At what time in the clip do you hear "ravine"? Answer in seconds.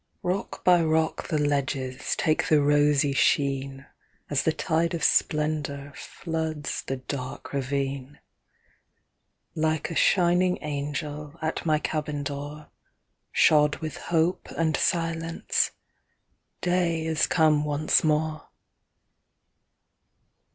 7.53-8.17